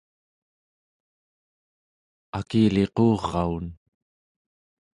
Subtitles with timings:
[2.39, 3.65] akiliquraun